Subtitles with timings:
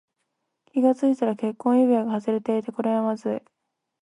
[0.65, 2.71] 気がついたら結婚指輪が外れていた。
[2.71, 3.41] これはまずい。